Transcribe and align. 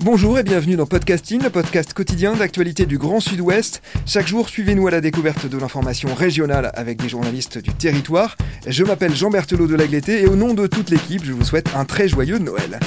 Bonjour 0.00 0.38
et 0.38 0.44
bienvenue 0.44 0.76
dans 0.76 0.86
Podcasting, 0.86 1.42
le 1.42 1.50
podcast 1.50 1.92
quotidien 1.92 2.34
d'actualité 2.34 2.86
du 2.86 2.98
Grand 2.98 3.18
Sud-Ouest. 3.18 3.82
Chaque 4.06 4.28
jour, 4.28 4.48
suivez-nous 4.48 4.86
à 4.86 4.92
la 4.92 5.00
découverte 5.00 5.46
de 5.46 5.58
l'information 5.58 6.14
régionale 6.14 6.70
avec 6.74 7.02
des 7.02 7.08
journalistes 7.08 7.58
du 7.58 7.72
territoire. 7.72 8.36
Je 8.66 8.84
m'appelle 8.84 9.14
Jean 9.14 9.30
Berthelot 9.30 9.66
de 9.66 9.74
Lagleté 9.74 10.22
et 10.22 10.26
au 10.26 10.36
nom 10.36 10.54
de 10.54 10.68
toute 10.68 10.90
l'équipe, 10.90 11.24
je 11.24 11.32
vous 11.32 11.44
souhaite 11.44 11.70
un 11.74 11.84
très 11.84 12.06
joyeux 12.06 12.38
Noël. 12.38 12.78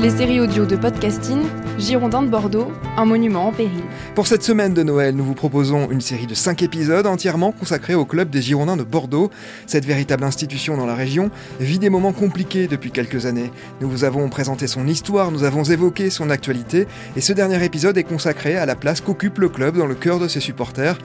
Les 0.00 0.10
séries 0.10 0.40
audio 0.40 0.66
de 0.66 0.74
podcasting, 0.74 1.42
Girondin 1.78 2.22
de 2.22 2.28
Bordeaux, 2.28 2.72
un 2.96 3.04
monument 3.04 3.48
en 3.48 3.52
péril. 3.52 3.82
Pour 4.14 4.26
cette 4.26 4.42
semaine 4.42 4.72
de 4.72 4.82
Noël, 4.82 5.14
nous 5.14 5.24
vous 5.24 5.34
proposons 5.34 5.90
une 5.90 6.00
série 6.00 6.26
de 6.26 6.34
5 6.34 6.62
épisodes 6.62 7.06
entièrement 7.06 7.52
consacrés 7.52 7.94
au 7.94 8.06
club 8.06 8.30
des 8.30 8.40
Girondins 8.40 8.78
de 8.78 8.82
Bordeaux. 8.82 9.30
Cette 9.66 9.84
véritable 9.84 10.24
institution 10.24 10.78
dans 10.78 10.86
la 10.86 10.94
région 10.94 11.30
vit 11.60 11.78
des 11.78 11.90
moments 11.90 12.14
compliqués 12.14 12.66
depuis 12.66 12.92
quelques 12.92 13.26
années. 13.26 13.50
Nous 13.82 13.90
vous 13.90 14.04
avons 14.04 14.26
présenté 14.30 14.66
son 14.66 14.86
histoire, 14.86 15.30
nous 15.30 15.44
avons 15.44 15.64
évoqué 15.64 16.08
son 16.08 16.30
actualité, 16.30 16.86
et 17.14 17.20
ce 17.20 17.34
dernier 17.34 17.62
épisode 17.62 17.98
est 17.98 18.04
consacré 18.04 18.56
à 18.56 18.64
la 18.64 18.74
place 18.74 19.02
qu'occupe 19.02 19.38
le 19.38 19.50
club 19.50 19.76
dans 19.76 19.86
le 19.86 19.94
cœur 19.94 20.18
de 20.18 20.28
ses 20.28 20.40
supporters. 20.40 20.96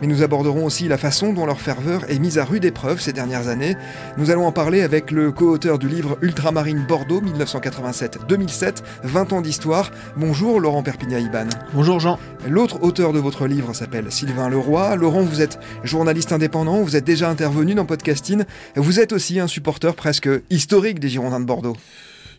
Mais 0.00 0.06
nous 0.06 0.22
aborderons 0.22 0.66
aussi 0.66 0.88
la 0.88 0.98
façon 0.98 1.32
dont 1.32 1.46
leur 1.46 1.60
ferveur 1.60 2.10
est 2.10 2.18
mise 2.18 2.36
à 2.36 2.44
rude 2.44 2.64
épreuve 2.66 3.00
ces 3.00 3.14
dernières 3.14 3.48
années. 3.48 3.76
Nous 4.18 4.30
allons 4.30 4.46
en 4.46 4.52
parler 4.52 4.82
avec 4.82 5.10
le 5.10 5.32
co-auteur 5.32 5.78
du 5.78 5.88
livre 5.88 6.18
Ultramarine 6.20 6.84
Bordeaux 6.86 7.22
1987-2007, 7.22 8.82
20 9.04 9.32
ans 9.32 9.40
d'histoire. 9.40 9.90
Bonjour 10.16 10.60
Laurent 10.60 10.82
Perpignan-Iban. 10.82 11.48
Bonjour 11.72 11.98
Jean. 11.98 12.18
L'autre 12.46 12.82
auteur 12.82 13.14
de 13.14 13.18
votre 13.18 13.46
livre 13.46 13.74
s'appelle 13.74 14.12
Sylvain 14.12 14.50
Leroy. 14.50 14.96
Laurent, 14.96 15.22
vous 15.22 15.40
êtes 15.40 15.58
journaliste 15.82 16.32
indépendant, 16.32 16.82
vous 16.82 16.96
êtes 16.96 17.04
déjà 17.04 17.30
intervenu 17.30 17.74
dans 17.74 17.86
Podcasting. 17.86 18.44
Vous 18.76 19.00
êtes 19.00 19.12
aussi 19.12 19.40
un 19.40 19.46
supporter 19.46 19.94
presque 19.94 20.28
historique 20.50 21.00
des 21.00 21.08
Girondins 21.08 21.40
de 21.40 21.46
Bordeaux. 21.46 21.76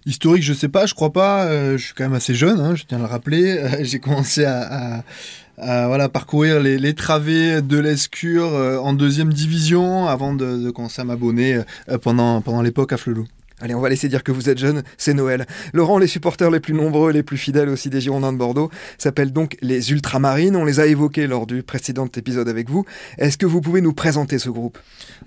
Historique, 0.06 0.44
je 0.44 0.54
sais 0.54 0.70
pas, 0.70 0.86
je 0.86 0.94
crois 0.94 1.12
pas. 1.12 1.46
Euh, 1.46 1.78
je 1.78 1.86
suis 1.86 1.94
quand 1.94 2.06
même 2.06 2.14
assez 2.14 2.34
jeune, 2.34 2.62
hein, 2.62 2.76
je 2.76 2.84
tiens 2.84 2.98
à 2.98 3.02
le 3.02 3.08
rappeler. 3.08 3.58
Euh, 3.58 3.70
J'ai 3.82 4.00
commencé 4.00 4.46
à, 4.46 4.98
à, 5.00 5.04
voilà, 5.58 6.10
parcourir 6.10 6.60
les, 6.60 6.78
les 6.78 6.94
travées 6.94 7.62
de 7.62 7.78
l'Escure 7.78 8.54
euh, 8.54 8.78
en 8.78 8.94
deuxième 8.94 9.34
division 9.34 10.08
avant 10.08 10.34
de, 10.34 10.58
de 10.58 10.72
commencer 10.72 11.02
à 11.02 11.06
m'abonner 11.06 11.62
euh, 11.90 11.98
pendant, 11.98 12.42
pendant 12.42 12.62
l'époque 12.62 12.94
à 12.94 12.98
Flelou. 12.98 13.28
Allez, 13.60 13.74
on 13.74 13.82
va 13.82 13.90
laisser 13.90 14.08
dire 14.08 14.24
que 14.24 14.32
vous 14.32 14.50
êtes 14.50 14.60
jeune, 14.60 14.84
c'est 15.00 15.16
Noël. 15.16 15.48
Laurent, 15.74 15.98
les 15.98 16.06
supporters 16.06 16.52
les 16.52 16.60
plus 16.60 16.76
nombreux 16.76 17.10
et 17.10 17.14
les 17.14 17.24
plus 17.24 17.40
fidèles 17.40 17.70
aussi 17.70 17.90
des 17.90 18.00
Girondins 18.00 18.32
de 18.32 18.38
Bordeaux 18.38 18.70
s'appellent 19.00 19.34
donc 19.34 19.58
les 19.64 19.92
Ultramarines. 19.92 20.56
On 20.56 20.64
les 20.64 20.80
a 20.80 20.86
évoqués 20.86 21.26
lors 21.26 21.48
du 21.48 21.64
précédent 21.64 22.06
épisode 22.06 22.50
avec 22.50 22.70
vous. 22.70 22.86
Est-ce 23.18 23.36
que 23.36 23.48
vous 23.48 23.60
pouvez 23.60 23.82
nous 23.82 23.94
présenter 23.94 24.38
ce 24.38 24.52
groupe? 24.52 24.78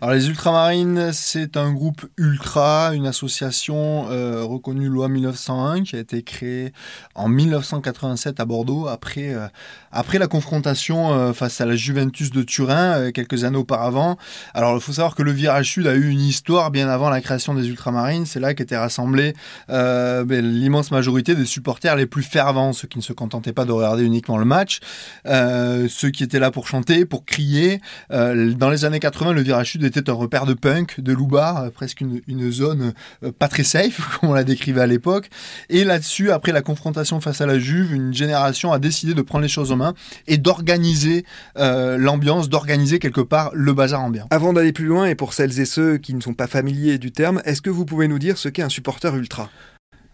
Alors 0.00 0.14
les 0.14 0.28
Ultramarines, 0.28 1.10
c'est 1.12 1.56
un 1.56 1.72
groupe 1.72 2.06
ultra, 2.16 2.92
une 2.94 3.08
association 3.08 4.08
euh, 4.10 4.44
reconnue 4.44 4.86
loi 4.86 5.08
1901 5.08 5.82
qui 5.82 5.96
a 5.96 5.98
été 5.98 6.22
créée 6.22 6.72
en 7.16 7.28
1987 7.28 8.38
à 8.38 8.44
Bordeaux 8.44 8.86
après, 8.86 9.34
euh, 9.34 9.48
la 9.92 10.26
confrontation 10.28 11.12
euh, 11.12 11.32
face 11.32 11.60
à 11.60 11.66
la 11.66 11.74
Juventus 11.74 12.30
de 12.30 12.44
Turin 12.44 13.10
quelques 13.10 13.42
années 13.42 13.58
auparavant. 13.58 14.18
Alors 14.54 14.76
il 14.76 14.80
faut 14.80 14.92
savoir 14.92 15.16
que 15.16 15.24
le 15.24 15.32
virage 15.32 15.72
sud 15.72 15.88
a 15.88 15.96
eu 15.96 16.10
une 16.10 16.20
histoire 16.20 16.70
bien 16.70 16.88
avant 16.88 17.10
la 17.10 17.20
création 17.20 17.54
des 17.54 17.68
Ultramarines 17.68 18.19
c'est 18.26 18.40
là 18.40 18.54
qu'étaient 18.54 18.76
rassemblés 18.76 19.34
euh, 19.70 20.24
ben, 20.24 20.44
l'immense 20.44 20.90
majorité 20.90 21.34
des 21.34 21.44
supporters 21.44 21.96
les 21.96 22.06
plus 22.06 22.22
fervents, 22.22 22.72
ceux 22.72 22.88
qui 22.88 22.98
ne 22.98 23.02
se 23.02 23.12
contentaient 23.12 23.52
pas 23.52 23.64
de 23.64 23.72
regarder 23.72 24.04
uniquement 24.04 24.38
le 24.38 24.44
match, 24.44 24.80
euh, 25.26 25.86
ceux 25.88 26.10
qui 26.10 26.22
étaient 26.22 26.38
là 26.38 26.50
pour 26.50 26.68
chanter, 26.68 27.04
pour 27.04 27.24
crier. 27.24 27.80
Euh, 28.10 28.52
dans 28.54 28.70
les 28.70 28.84
années 28.84 29.00
80, 29.00 29.32
le 29.32 29.42
virage 29.42 29.76
était 29.76 30.10
un 30.10 30.14
repère 30.14 30.46
de 30.46 30.54
punk, 30.54 31.00
de 31.00 31.12
loubar, 31.12 31.70
presque 31.72 32.00
une, 32.00 32.20
une 32.26 32.50
zone 32.50 32.92
pas 33.38 33.48
très 33.48 33.64
safe, 33.64 34.00
comme 34.20 34.30
on 34.30 34.34
la 34.34 34.44
décrivait 34.44 34.82
à 34.82 34.86
l'époque. 34.86 35.28
Et 35.68 35.84
là-dessus, 35.84 36.30
après 36.30 36.52
la 36.52 36.62
confrontation 36.62 37.20
face 37.20 37.40
à 37.40 37.46
la 37.46 37.58
Juve, 37.58 37.92
une 37.92 38.14
génération 38.14 38.72
a 38.72 38.78
décidé 38.78 39.14
de 39.14 39.22
prendre 39.22 39.42
les 39.42 39.48
choses 39.48 39.72
en 39.72 39.76
main 39.76 39.94
et 40.26 40.38
d'organiser 40.38 41.24
l'ambiance, 41.56 42.48
d'organiser 42.48 42.98
quelque 42.98 43.20
part 43.20 43.50
le 43.54 43.72
bazar 43.72 44.02
ambiant. 44.02 44.26
Avant 44.30 44.52
d'aller 44.52 44.72
plus 44.72 44.86
loin, 44.86 45.06
et 45.06 45.14
pour 45.14 45.34
celles 45.34 45.60
et 45.60 45.64
ceux 45.64 45.98
qui 45.98 46.14
ne 46.14 46.20
sont 46.20 46.34
pas 46.34 46.46
familiers 46.46 46.98
du 46.98 47.12
terme, 47.12 47.40
est-ce 47.44 47.62
que 47.62 47.70
vous 47.70 47.84
pouvez 47.84 48.08
nous 48.10 48.18
dire 48.18 48.36
ce 48.36 48.48
qu'est 48.48 48.62
un 48.62 48.68
supporter 48.68 49.14
ultra 49.16 49.50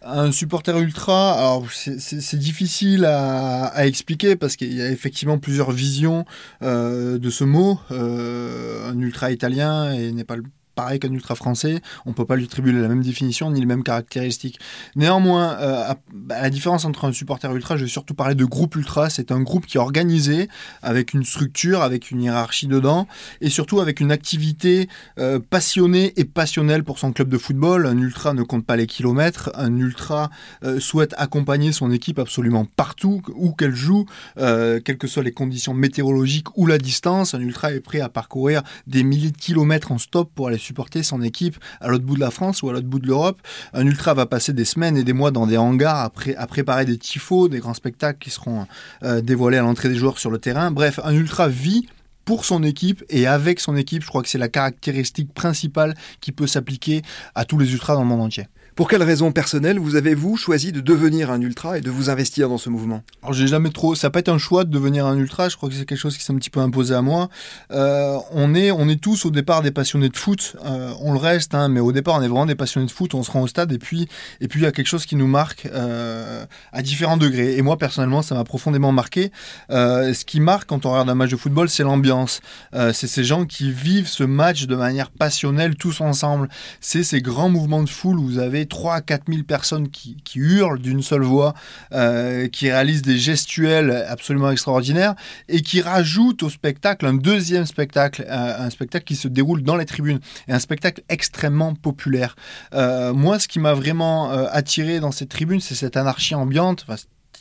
un 0.08 0.30
supporter 0.30 0.78
ultra, 0.78 1.32
alors 1.32 1.66
c'est 1.72 2.38
difficile 2.38 3.04
à, 3.06 3.86
expliquer 3.86 4.36
parce 4.36 4.54
qu'il 4.54 4.72
y 4.72 4.80
a 4.80 4.88
effectivement 4.88 5.38
plusieurs 5.38 5.72
visions 5.72 6.24
euh, 6.62 7.18
de 7.18 7.28
ce 7.28 7.42
mot. 7.42 7.80
Euh, 7.90 8.88
un 8.88 9.00
ultra 9.00 9.32
italien 9.32 9.96
n'est 9.96 10.22
pas 10.22 10.36
le 10.36 10.44
pareil 10.76 11.00
qu'un 11.00 11.12
ultra 11.12 11.34
français, 11.34 11.80
on 12.04 12.12
peut 12.12 12.26
pas 12.26 12.36
lui 12.36 12.44
attribuer 12.44 12.70
la 12.70 12.86
même 12.86 13.02
définition 13.02 13.50
ni 13.50 13.58
les 13.58 13.66
mêmes 13.66 13.82
caractéristiques. 13.82 14.60
Néanmoins, 14.94 15.56
euh, 15.58 15.92
à, 15.92 15.96
à 16.34 16.42
la 16.42 16.50
différence 16.50 16.84
entre 16.84 17.06
un 17.06 17.12
supporter 17.12 17.52
ultra, 17.52 17.76
je 17.76 17.84
vais 17.84 17.90
surtout 17.90 18.14
parler 18.14 18.34
de 18.34 18.44
groupe 18.44 18.76
ultra. 18.76 19.10
C'est 19.10 19.32
un 19.32 19.40
groupe 19.40 19.66
qui 19.66 19.78
est 19.78 19.80
organisé 19.80 20.48
avec 20.82 21.14
une 21.14 21.24
structure, 21.24 21.82
avec 21.82 22.10
une 22.10 22.22
hiérarchie 22.22 22.68
dedans, 22.68 23.08
et 23.40 23.48
surtout 23.48 23.80
avec 23.80 24.00
une 24.00 24.12
activité 24.12 24.88
euh, 25.18 25.40
passionnée 25.40 26.12
et 26.16 26.24
passionnelle 26.24 26.84
pour 26.84 26.98
son 26.98 27.12
club 27.12 27.28
de 27.28 27.38
football. 27.38 27.86
Un 27.86 27.98
ultra 27.98 28.34
ne 28.34 28.42
compte 28.42 28.66
pas 28.66 28.76
les 28.76 28.86
kilomètres. 28.86 29.50
Un 29.54 29.76
ultra 29.78 30.30
euh, 30.62 30.78
souhaite 30.78 31.14
accompagner 31.16 31.72
son 31.72 31.90
équipe 31.90 32.18
absolument 32.18 32.66
partout 32.76 33.22
où 33.34 33.52
qu'elle 33.52 33.74
joue, 33.74 34.04
quelles 34.36 34.98
que 34.98 35.06
soient 35.06 35.22
les 35.22 35.32
conditions 35.32 35.72
météorologiques 35.72 36.56
ou 36.58 36.66
la 36.66 36.76
distance. 36.76 37.32
Un 37.34 37.40
ultra 37.40 37.72
est 37.72 37.80
prêt 37.80 38.00
à 38.00 38.10
parcourir 38.10 38.62
des 38.86 39.02
milliers 39.02 39.30
de 39.30 39.38
kilomètres 39.38 39.90
en 39.90 39.98
stop 39.98 40.30
pour 40.34 40.48
aller 40.48 40.58
supporter 40.66 41.02
son 41.02 41.22
équipe 41.22 41.56
à 41.80 41.88
l'autre 41.88 42.04
bout 42.04 42.16
de 42.16 42.20
la 42.20 42.30
France 42.30 42.62
ou 42.62 42.68
à 42.68 42.72
l'autre 42.72 42.86
bout 42.86 42.98
de 42.98 43.06
l'Europe. 43.06 43.40
Un 43.72 43.86
ultra 43.86 44.14
va 44.14 44.26
passer 44.26 44.52
des 44.52 44.64
semaines 44.64 44.96
et 44.96 45.04
des 45.04 45.12
mois 45.12 45.30
dans 45.30 45.46
des 45.46 45.56
hangars 45.56 46.00
à, 46.00 46.10
pré 46.10 46.34
à 46.36 46.46
préparer 46.46 46.84
des 46.84 46.98
tifos, 46.98 47.48
des 47.48 47.60
grands 47.60 47.74
spectacles 47.74 48.18
qui 48.18 48.30
seront 48.30 48.66
euh, 49.02 49.20
dévoilés 49.20 49.58
à 49.58 49.62
l'entrée 49.62 49.88
des 49.88 49.96
joueurs 49.96 50.18
sur 50.18 50.30
le 50.30 50.38
terrain. 50.38 50.70
Bref, 50.70 51.00
un 51.04 51.14
ultra 51.14 51.48
vit 51.48 51.86
pour 52.24 52.44
son 52.44 52.62
équipe 52.62 53.04
et 53.08 53.26
avec 53.26 53.60
son 53.60 53.76
équipe. 53.76 54.02
Je 54.02 54.08
crois 54.08 54.22
que 54.22 54.28
c'est 54.28 54.38
la 54.38 54.48
caractéristique 54.48 55.32
principale 55.32 55.94
qui 56.20 56.32
peut 56.32 56.46
s'appliquer 56.46 57.02
à 57.34 57.44
tous 57.44 57.56
les 57.56 57.72
ultras 57.72 57.94
dans 57.94 58.02
le 58.02 58.08
monde 58.08 58.20
entier. 58.20 58.48
Pour 58.76 58.90
quelles 58.90 59.02
raisons 59.02 59.32
personnelles 59.32 59.78
vous 59.78 59.96
avez-vous 59.96 60.36
choisi 60.36 60.70
de 60.70 60.82
devenir 60.82 61.30
un 61.30 61.40
ultra 61.40 61.78
et 61.78 61.80
de 61.80 61.90
vous 61.90 62.10
investir 62.10 62.50
dans 62.50 62.58
ce 62.58 62.68
mouvement? 62.68 63.02
Alors 63.22 63.32
j'ai 63.32 63.46
jamais 63.46 63.70
trop, 63.70 63.94
ça 63.94 64.08
n'a 64.08 64.10
pas 64.10 64.18
été 64.18 64.30
un 64.30 64.36
choix 64.36 64.64
de 64.64 64.70
devenir 64.70 65.06
un 65.06 65.16
ultra. 65.16 65.48
Je 65.48 65.56
crois 65.56 65.70
que 65.70 65.74
c'est 65.74 65.86
quelque 65.86 65.96
chose 65.96 66.14
qui 66.14 66.22
s'est 66.22 66.34
un 66.34 66.36
petit 66.36 66.50
peu 66.50 66.60
imposé 66.60 66.94
à 66.94 67.00
moi. 67.00 67.30
Euh, 67.70 68.18
on 68.32 68.54
est, 68.54 68.70
on 68.70 68.86
est 68.90 69.00
tous 69.00 69.24
au 69.24 69.30
départ 69.30 69.62
des 69.62 69.70
passionnés 69.70 70.10
de 70.10 70.16
foot. 70.18 70.56
Euh, 70.66 70.92
on 71.00 71.14
le 71.14 71.18
reste, 71.18 71.54
hein, 71.54 71.70
mais 71.70 71.80
au 71.80 71.90
départ 71.90 72.16
on 72.16 72.20
est 72.20 72.28
vraiment 72.28 72.44
des 72.44 72.54
passionnés 72.54 72.86
de 72.86 72.90
foot. 72.90 73.14
On 73.14 73.22
se 73.22 73.30
rend 73.30 73.40
au 73.40 73.46
stade 73.46 73.72
et 73.72 73.78
puis, 73.78 74.08
et 74.42 74.46
puis 74.46 74.60
il 74.60 74.64
y 74.64 74.66
a 74.66 74.72
quelque 74.72 74.88
chose 74.88 75.06
qui 75.06 75.16
nous 75.16 75.26
marque 75.26 75.64
euh, 75.72 76.44
à 76.70 76.82
différents 76.82 77.16
degrés. 77.16 77.56
Et 77.56 77.62
moi 77.62 77.78
personnellement, 77.78 78.20
ça 78.20 78.34
m'a 78.34 78.44
profondément 78.44 78.92
marqué. 78.92 79.32
Ce 79.70 80.24
qui 80.26 80.38
marque 80.38 80.68
quand 80.68 80.84
on 80.84 80.90
regarde 80.90 81.08
un 81.08 81.14
match 81.14 81.30
de 81.30 81.36
football, 81.36 81.70
c'est 81.70 81.82
l'ambiance. 81.82 82.42
C'est 82.74 83.06
ces 83.06 83.24
gens 83.24 83.46
qui 83.46 83.72
vivent 83.72 84.08
ce 84.08 84.24
match 84.24 84.66
de 84.66 84.76
manière 84.76 85.10
passionnelle 85.10 85.76
tous 85.76 86.02
ensemble. 86.02 86.50
C'est 86.82 87.04
ces 87.04 87.22
grands 87.22 87.48
mouvements 87.48 87.82
de 87.82 87.88
foule 87.88 88.18
où 88.18 88.26
vous 88.26 88.38
avez 88.38 88.65
3 88.66 88.94
à 88.94 89.00
4 89.00 89.24
000 89.28 89.42
personnes 89.44 89.88
qui, 89.88 90.16
hurlent 90.34 90.78
d'une 90.78 91.02
seule 91.02 91.22
voix, 91.22 91.54
euh, 91.92 92.48
qui 92.48 92.70
réalisent 92.70 93.02
des 93.02 93.18
gestuels 93.18 93.90
absolument 94.08 94.50
extraordinaires 94.50 95.14
et 95.48 95.62
qui 95.62 95.80
rajoutent 95.80 96.42
au 96.42 96.50
spectacle 96.50 97.06
un 97.06 97.14
deuxième 97.14 97.66
spectacle, 97.66 98.26
un, 98.28 98.66
un 98.66 98.70
spectacle 98.70 99.04
qui 99.04 99.16
se 99.16 99.28
déroule 99.28 99.62
dans 99.62 99.76
les 99.76 99.86
tribunes 99.86 100.20
et 100.48 100.52
un 100.52 100.58
spectacle 100.58 101.02
extrêmement 101.08 101.74
populaire. 101.74 102.36
Euh, 102.74 103.12
moi, 103.12 103.38
ce 103.38 103.48
qui 103.48 103.58
m'a 103.58 103.74
vraiment 103.74 104.32
euh, 104.32 104.46
attiré 104.50 105.00
dans 105.00 105.12
cette 105.12 105.30
tribune, 105.30 105.60
c'est 105.60 105.74
cette 105.74 105.96
anarchie 105.96 106.34
ambiante. 106.34 106.84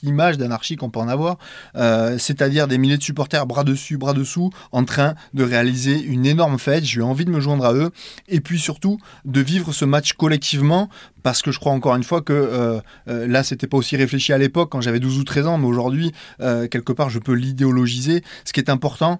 Image 0.03 0.38
d'anarchie 0.38 0.75
qu'on 0.75 0.89
peut 0.89 1.00
en 1.00 1.07
avoir, 1.07 1.38
euh, 1.75 2.18
c'est-à-dire 2.18 2.68
des 2.68 2.77
milliers 2.77 2.97
de 2.97 3.03
supporters 3.03 3.45
bras 3.45 3.63
dessus, 3.63 3.97
bras 3.97 4.13
dessous, 4.13 4.51
en 4.71 4.86
train 4.86 5.15
de 5.33 5.44
réaliser 5.44 6.01
une 6.01 6.25
énorme 6.25 6.59
fête. 6.59 6.83
J'ai 6.83 7.01
envie 7.01 7.25
de 7.25 7.31
me 7.31 7.39
joindre 7.39 7.65
à 7.65 7.74
eux 7.74 7.92
et 8.27 8.39
puis 8.39 8.59
surtout 8.59 8.97
de 9.25 9.42
vivre 9.42 9.74
ce 9.74 9.86
match 9.86 10.13
collectivement 10.13 10.89
parce 11.24 11.42
que 11.42 11.51
je 11.51 11.59
crois 11.59 11.71
encore 11.71 11.95
une 11.95 12.03
fois 12.03 12.21
que 12.21 12.33
euh, 12.33 12.80
euh, 13.07 13.27
là, 13.27 13.44
c'était 13.44 13.68
pas 13.68 13.77
aussi 13.77 13.97
réfléchi 13.97 14.31
à 14.33 14.38
l'époque 14.38 14.71
quand 14.71 14.81
j'avais 14.81 15.00
12 15.00 15.19
ou 15.19 15.24
13 15.24 15.47
ans, 15.47 15.57
mais 15.57 15.68
aujourd'hui, 15.68 16.12
quelque 16.39 16.94
part, 16.94 17.09
je 17.09 17.19
peux 17.19 17.33
l'idéologiser. 17.33 18.24
Ce 18.44 18.53
qui 18.53 18.59
est 18.59 18.69
important, 18.69 19.19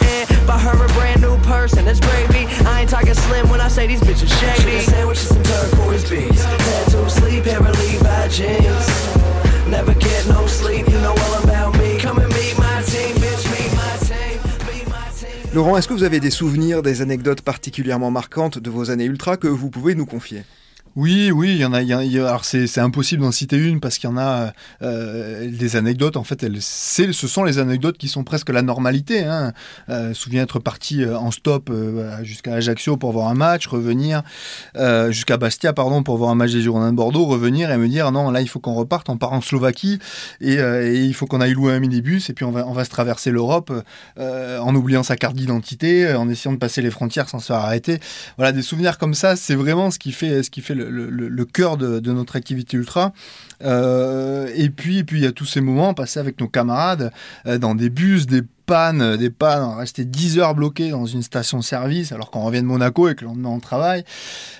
By 0.47 0.57
her, 0.59 0.73
a 0.73 0.87
brand 0.93 1.21
new 1.21 1.37
person, 1.39 1.87
it's 1.87 1.99
gravy. 1.99 2.45
I 2.65 2.81
ain't 2.81 2.89
talking 2.89 3.13
slim 3.13 3.49
when 3.49 3.61
I 3.61 3.67
say 3.67 3.87
these 3.87 4.01
bitches 4.01 4.29
shady. 4.39 4.63
Chicken 4.63 4.93
sandwiches 4.93 5.31
and 5.31 5.45
turquoise 5.45 6.09
beats. 6.09 6.43
Tattoo 6.43 7.09
sleep, 7.09 7.45
hair 7.45 7.61
and 7.63 7.77
Levi 7.79 8.27
jeans. 8.29 8.87
Never 9.69 9.93
get 9.93 10.27
no 10.27 10.45
sleep, 10.47 10.87
you 10.89 10.99
know 10.99 11.15
all 11.15 11.43
about 11.43 11.77
me. 11.77 11.97
Come 11.99 12.19
and 12.19 12.33
meet 12.33 12.57
my 12.57 12.81
team, 12.83 13.15
bitch, 13.15 13.45
meet 13.51 13.71
my 13.75 13.97
team, 14.05 14.39
meet 14.67 14.87
my 14.89 15.07
team. 15.17 15.53
Laurent, 15.53 15.77
est-ce 15.77 15.87
que 15.87 15.93
vous 15.93 16.03
avez 16.03 16.19
des 16.19 16.31
souvenirs, 16.31 16.81
des 16.81 17.01
anecdotes 17.01 17.41
particulièrement 17.41 18.11
marquantes 18.11 18.57
de 18.57 18.69
vos 18.69 18.89
années 18.89 19.05
ultra 19.05 19.37
que 19.37 19.47
vous 19.47 19.69
pouvez 19.69 19.95
nous 19.95 20.05
confier? 20.05 20.43
Oui, 20.97 21.31
oui, 21.31 21.51
il 21.51 21.57
y 21.57 21.65
en 21.65 21.71
a. 21.71 21.79
alors 21.79 22.43
c'est 22.43 22.79
impossible 22.79 23.21
d'en 23.21 23.31
citer 23.31 23.57
une 23.57 23.79
parce 23.79 23.97
qu'il 23.97 24.09
y 24.09 24.13
en 24.13 24.17
a 24.17 24.51
euh, 24.81 25.49
des 25.49 25.77
anecdotes. 25.77 26.17
En 26.17 26.25
fait, 26.25 26.43
elles, 26.43 26.61
ce 26.61 27.11
sont 27.11 27.45
les 27.45 27.59
anecdotes 27.59 27.97
qui 27.97 28.09
sont 28.09 28.25
presque 28.25 28.49
la 28.49 28.61
normalité. 28.61 29.23
Hein. 29.23 29.53
Euh, 29.89 30.13
souviens 30.13 30.43
être 30.43 30.59
parti 30.59 31.03
euh, 31.03 31.17
en 31.17 31.31
stop 31.31 31.69
euh, 31.69 32.21
jusqu'à 32.23 32.55
Ajaccio 32.55 32.97
pour 32.97 33.13
voir 33.13 33.29
un 33.29 33.35
match, 33.35 33.67
revenir 33.67 34.21
euh, 34.75 35.11
jusqu'à 35.11 35.37
Bastia, 35.37 35.71
pardon, 35.71 36.03
pour 36.03 36.17
voir 36.17 36.29
un 36.29 36.35
match 36.35 36.51
des 36.51 36.61
Girondins 36.61 36.91
de 36.91 36.97
Bordeaux, 36.97 37.25
revenir 37.25 37.71
et 37.71 37.77
me 37.77 37.87
dire 37.87 38.11
non, 38.11 38.29
là 38.29 38.41
il 38.41 38.49
faut 38.49 38.59
qu'on 38.59 38.73
reparte. 38.73 39.07
On 39.09 39.17
part 39.17 39.33
en 39.33 39.41
Slovaquie 39.41 39.99
et, 40.41 40.59
euh, 40.59 40.93
il 40.93 41.13
faut 41.13 41.25
qu'on 41.25 41.39
aille 41.39 41.53
louer 41.53 41.73
un 41.73 41.79
minibus 41.79 42.29
et 42.29 42.33
puis 42.33 42.43
on 42.43 42.51
va 42.51 42.67
on 42.67 42.73
va 42.73 42.85
se 42.85 42.89
traverser 42.89 43.31
l'Europe 43.31 43.71
euh, 44.19 44.59
en 44.59 44.75
oubliant 44.75 45.03
sa 45.03 45.15
carte 45.15 45.35
d'identité, 45.35 46.05
euh, 46.05 46.19
en 46.19 46.29
essayant 46.29 46.53
de 46.53 46.59
passer 46.59 46.81
les 46.81 46.91
frontières 46.91 47.29
sans 47.29 47.39
se 47.39 47.47
faire 47.47 47.57
arrêter. 47.57 47.99
Voilà, 48.37 48.51
des 48.51 48.61
souvenirs 48.61 48.97
comme 48.97 49.13
ça, 49.13 49.35
c'est 49.35 49.55
vraiment 49.55 49.89
ce 49.91 49.99
qui 49.99 50.11
fait, 50.11 50.43
ce 50.43 50.49
qui 50.49 50.61
fait 50.61 50.75
le, 50.75 50.80
le- 50.89 51.45
cœur 51.45 51.77
de, 51.77 51.99
de 51.99 52.11
notre 52.11 52.35
activité 52.35 52.77
ultra. 52.77 53.13
Euh, 53.63 54.47
et 54.55 54.69
puis, 54.69 54.99
et 54.99 55.03
puis 55.03 55.19
il 55.19 55.23
y 55.23 55.27
a 55.27 55.31
tous 55.31 55.45
ces 55.45 55.61
moments 55.61 55.93
passés 55.93 56.19
avec 56.19 56.39
nos 56.39 56.47
camarades 56.47 57.11
euh, 57.45 57.57
dans 57.57 57.75
des 57.75 57.89
bus, 57.89 58.25
des 58.27 58.41
pannes, 58.71 59.01
euh, 59.01 59.17
des 59.17 59.29
pannes, 59.29 59.67
restait 59.77 60.05
10 60.05 60.39
heures 60.39 60.55
bloqués 60.55 60.91
dans 60.91 61.05
une 61.05 61.23
station-service 61.23 62.13
alors 62.13 62.31
qu'on 62.31 62.39
revient 62.39 62.61
de 62.61 62.65
Monaco 62.65 63.09
et 63.09 63.15
que 63.15 63.25
l'on 63.25 63.35
on 63.43 63.59
travaille. 63.59 64.05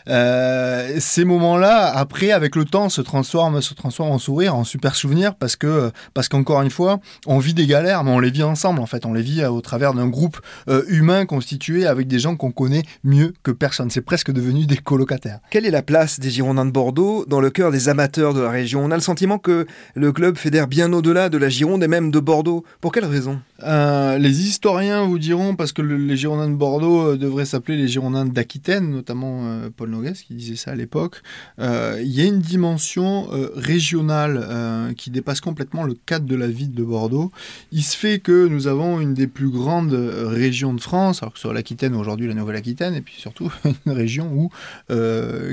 Euh, 0.09 0.97
ces 0.99 1.23
moments-là, 1.23 1.85
après, 1.95 2.31
avec 2.31 2.57
le 2.57 2.65
temps, 2.65 2.89
se 2.89 2.99
transforment, 2.99 3.61
se 3.61 3.73
transforment 3.73 4.11
en 4.11 4.19
sourire, 4.19 4.53
en 4.53 4.65
super 4.65 4.95
souvenirs 4.95 5.35
parce 5.35 5.55
que, 5.55 5.91
parce 6.13 6.27
qu'encore 6.27 6.61
une 6.61 6.69
fois, 6.69 6.99
on 7.25 7.39
vit 7.39 7.53
des 7.53 7.65
galères, 7.67 8.03
mais 8.03 8.11
on 8.11 8.19
les 8.19 8.31
vit 8.31 8.43
ensemble. 8.43 8.81
En 8.81 8.85
fait, 8.85 9.05
on 9.05 9.13
les 9.13 9.21
vit 9.21 9.43
euh, 9.43 9.49
au 9.49 9.61
travers 9.61 9.93
d'un 9.93 10.09
groupe 10.09 10.41
humain 10.87 11.25
constitué 11.25 11.85
avec 11.87 12.09
des 12.09 12.19
gens 12.19 12.35
qu'on 12.35 12.51
connaît 12.51 12.83
mieux 13.05 13.33
que 13.43 13.51
personne. 13.51 13.89
C'est 13.89 14.01
presque 14.01 14.31
devenu 14.31 14.65
des 14.65 14.75
colocataires. 14.75 15.39
Quelle 15.51 15.65
est 15.65 15.71
la 15.71 15.83
place 15.83 16.19
des 16.19 16.29
Girondins 16.29 16.65
de 16.65 16.71
Bordeaux 16.71 17.23
dans 17.27 17.39
le 17.39 17.49
cœur 17.49 17.71
des 17.71 17.87
amateurs 17.87 18.33
de 18.33 18.41
la 18.41 18.49
région? 18.49 18.83
On 18.83 18.91
a 18.91 18.95
le 18.95 19.01
sentiment 19.01 19.37
que 19.37 19.65
le 19.95 20.11
club 20.11 20.35
fédère 20.35 20.67
bien 20.67 20.91
au-delà 20.91 21.29
de 21.29 21.37
la 21.37 21.47
Gironde 21.47 21.81
et 21.81 21.87
même 21.87 22.11
de 22.11 22.19
Bordeaux. 22.19 22.65
Pour 22.81 22.91
quelle 22.91 23.05
raison? 23.05 23.39
Euh, 23.63 24.00
les 24.19 24.47
historiens 24.47 25.03
vous 25.05 25.19
diront, 25.19 25.55
parce 25.55 25.71
que 25.73 25.81
le- 25.81 25.97
les 25.97 26.15
Girondins 26.17 26.49
de 26.49 26.55
Bordeaux 26.55 27.01
euh, 27.11 27.17
devraient 27.17 27.45
s'appeler 27.45 27.77
les 27.77 27.87
Girondins 27.87 28.25
d'Aquitaine, 28.25 28.89
notamment 28.89 29.41
euh, 29.45 29.69
Paul 29.75 29.89
Noguès 29.89 30.21
qui 30.21 30.33
disait 30.33 30.55
ça 30.55 30.71
à 30.71 30.75
l'époque, 30.75 31.21
euh, 31.59 31.99
il 32.03 32.11
y 32.11 32.21
a 32.21 32.25
une 32.25 32.39
dimension 32.39 33.27
régionale 33.55 34.93
qui 34.97 35.09
dépasse 35.11 35.41
complètement 35.41 35.83
le 35.83 35.95
cadre 36.05 36.25
de 36.25 36.35
la 36.35 36.47
ville 36.47 36.73
de 36.73 36.83
Bordeaux. 36.83 37.31
Il 37.71 37.83
se 37.83 37.95
fait 37.97 38.19
que 38.19 38.47
nous 38.47 38.67
avons 38.67 38.99
une 38.99 39.13
des 39.13 39.27
plus 39.27 39.49
grandes 39.49 39.93
régions 39.93 40.73
de 40.73 40.81
France, 40.81 41.21
alors 41.23 41.33
que 41.33 41.39
soit 41.39 41.53
l'Aquitaine 41.53 41.95
ou 41.95 41.99
aujourd'hui 41.99 42.27
la 42.27 42.33
Nouvelle-Aquitaine, 42.33 42.93
et 42.95 43.01
puis 43.01 43.15
surtout 43.17 43.51
une 43.85 43.91
région 43.91 44.29
où, 44.33 44.49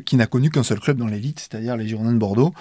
qui 0.05 0.17
n'a 0.17 0.27
connu 0.27 0.51
qu'un 0.51 0.63
seul 0.63 0.81
club 0.81 0.97
dans 0.99 1.07
l'élite, 1.07 1.41
c'est-à-dire 1.41 1.77
les 1.77 1.89
Girondins 1.89 2.13
de 2.13 2.19
Bordeaux. 2.19 2.53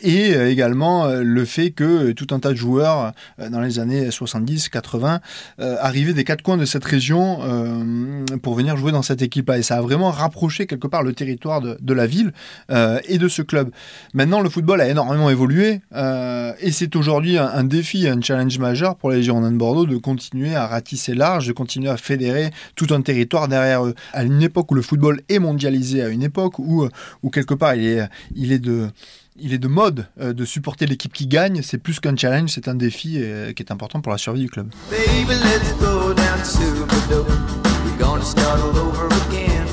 Et 0.00 0.32
également 0.32 1.06
le 1.08 1.44
fait 1.44 1.70
que 1.70 2.12
tout 2.12 2.28
un 2.30 2.38
tas 2.40 2.50
de 2.50 2.56
joueurs 2.56 3.12
dans 3.50 3.60
les 3.60 3.78
années 3.78 4.10
70, 4.10 4.51
80 4.56 5.20
euh, 5.60 5.76
des 6.12 6.24
quatre 6.24 6.42
coins 6.42 6.56
de 6.56 6.64
cette 6.64 6.84
région 6.84 7.38
euh, 7.42 8.24
pour 8.42 8.54
venir 8.54 8.76
jouer 8.76 8.92
dans 8.92 9.02
cette 9.02 9.22
équipe-là. 9.22 9.58
Et 9.58 9.62
ça 9.62 9.76
a 9.76 9.80
vraiment 9.82 10.10
rapproché 10.10 10.66
quelque 10.66 10.86
part 10.86 11.02
le 11.02 11.12
territoire 11.12 11.60
de, 11.60 11.92
la 11.92 12.06
ville 12.06 12.32
euh, 12.70 12.98
et 13.06 13.18
de 13.18 13.28
ce 13.28 13.42
club. 13.42 13.70
Maintenant, 14.14 14.40
le 14.40 14.48
football 14.48 14.80
a 14.80 14.88
énormément 14.88 15.30
évolué 15.30 15.80
euh, 15.94 16.52
et 16.60 16.72
c'est 16.72 16.96
aujourd'hui 16.96 17.38
un, 17.38 17.46
un 17.46 17.64
défi, 17.64 18.08
un 18.08 18.20
challenge 18.20 18.58
majeur 18.58 18.96
pour 18.96 19.10
les 19.10 19.22
Girondins 19.22 19.52
de 19.52 19.56
Bordeaux 19.56 19.86
de 19.86 19.96
continuer 19.96 20.54
à 20.54 20.66
ratisser 20.66 21.14
large, 21.14 21.46
de 21.46 21.52
continuer 21.52 21.90
à 21.90 21.96
fédérer 21.96 22.50
tout 22.74 22.86
un 22.90 23.02
territoire 23.02 23.48
derrière 23.48 23.84
eux. 23.84 23.94
À 24.12 24.24
une 24.24 24.42
époque 24.42 24.70
où 24.70 24.74
le 24.74 24.82
football 24.82 25.20
est 25.28 25.38
mondialisé, 25.38 26.02
à 26.02 26.08
une 26.08 26.22
époque 26.22 26.58
où, 26.58 26.88
où 27.22 27.30
quelque 27.30 27.54
part 27.54 27.74
il 27.74 27.86
est, 27.86 28.08
il 28.34 28.52
est 28.52 28.58
de 28.58 28.88
il 29.36 29.52
est 29.52 29.58
de 29.58 29.68
mode 29.68 30.06
euh, 30.20 30.32
de 30.32 30.44
supporter 30.44 30.86
l'équipe 30.86 31.12
qui 31.12 31.26
gagne. 31.26 31.62
C'est 31.62 31.78
plus 31.78 32.00
qu'un 32.00 32.16
challenge, 32.16 32.50
c'est 32.50 32.68
un 32.68 32.74
défi 32.74 33.18
euh, 33.18 33.52
qui 33.52 33.62
est 33.62 33.72
important 33.72 34.00
pour 34.00 34.12
la 34.12 34.18
survie 34.18 34.40
du 34.40 34.50
club. 34.50 34.68
Baby, 34.90 35.34
let's 35.42 35.72
go 35.80 36.12
down 36.14 36.38
to. 36.42 36.86
We're 37.84 37.98
gonna 37.98 38.24
start 38.24 38.60
all 38.60 38.76
over 38.76 39.06
again. 39.28 39.66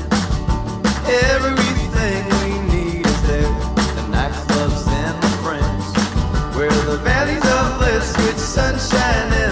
Everything 1.34 2.24
we 2.44 2.52
need 2.72 3.06
is 3.06 3.22
there. 3.22 3.42
The 3.96 4.04
nightclubs 4.10 4.86
and 4.88 5.20
the 5.20 5.28
friends. 5.42 5.84
Where 6.56 6.70
the 6.86 6.98
valleys 7.02 7.44
of 7.44 7.78
bliss 7.78 8.16
with 8.18 8.38
sunshine 8.38 9.32
and 9.32 9.49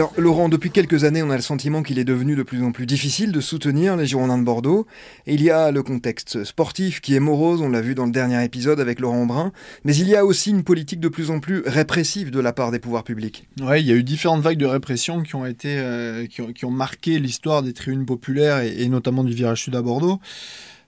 Alors 0.00 0.14
Laurent, 0.16 0.48
depuis 0.48 0.70
quelques 0.70 1.04
années, 1.04 1.22
on 1.22 1.28
a 1.28 1.36
le 1.36 1.42
sentiment 1.42 1.82
qu'il 1.82 1.98
est 1.98 2.04
devenu 2.04 2.34
de 2.34 2.42
plus 2.42 2.62
en 2.62 2.72
plus 2.72 2.86
difficile 2.86 3.32
de 3.32 3.40
soutenir 3.42 3.98
les 3.98 4.06
Girondins 4.06 4.38
de 4.38 4.44
Bordeaux. 4.44 4.86
Et 5.26 5.34
il 5.34 5.42
y 5.42 5.50
a 5.50 5.70
le 5.70 5.82
contexte 5.82 6.42
sportif 6.42 7.02
qui 7.02 7.14
est 7.14 7.20
morose, 7.20 7.60
on 7.60 7.68
l'a 7.68 7.82
vu 7.82 7.94
dans 7.94 8.06
le 8.06 8.10
dernier 8.10 8.42
épisode 8.42 8.80
avec 8.80 8.98
Laurent 8.98 9.26
Brun, 9.26 9.52
mais 9.84 9.94
il 9.94 10.08
y 10.08 10.16
a 10.16 10.24
aussi 10.24 10.52
une 10.52 10.62
politique 10.62 11.00
de 11.00 11.08
plus 11.08 11.30
en 11.30 11.38
plus 11.38 11.62
répressive 11.66 12.30
de 12.30 12.40
la 12.40 12.54
part 12.54 12.70
des 12.70 12.78
pouvoirs 12.78 13.04
publics. 13.04 13.46
Ouais, 13.60 13.82
il 13.82 13.86
y 13.86 13.92
a 13.92 13.94
eu 13.94 14.02
différentes 14.02 14.40
vagues 14.40 14.56
de 14.56 14.64
répression 14.64 15.22
qui 15.22 15.34
ont 15.34 15.44
été, 15.44 15.76
euh, 15.76 16.26
qui 16.26 16.64
ont 16.64 16.70
marqué 16.70 17.18
l'histoire 17.18 17.62
des 17.62 17.74
tribunes 17.74 18.06
populaires 18.06 18.60
et, 18.60 18.80
et 18.80 18.88
notamment 18.88 19.22
du 19.22 19.34
virage 19.34 19.64
sud 19.64 19.76
à 19.76 19.82
Bordeaux. 19.82 20.18